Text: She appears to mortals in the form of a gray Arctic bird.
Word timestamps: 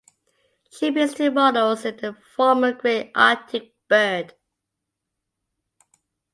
She 0.71 0.87
appears 0.87 1.13
to 1.13 1.29
mortals 1.29 1.85
in 1.85 1.97
the 1.97 2.15
form 2.35 2.63
of 2.63 2.75
a 2.77 2.79
gray 2.79 3.11
Arctic 3.13 3.75
bird. 3.87 4.33